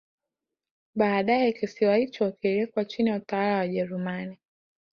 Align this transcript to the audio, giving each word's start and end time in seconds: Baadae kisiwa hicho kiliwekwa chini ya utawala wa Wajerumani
Baadae 0.95 1.51
kisiwa 1.53 1.95
hicho 1.95 2.31
kiliwekwa 2.31 2.85
chini 2.85 3.09
ya 3.09 3.15
utawala 3.15 3.51
wa 3.51 3.57
Wajerumani 3.57 4.37